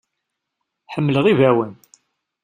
[0.93, 1.73] Ḥemmleɣ ibawen.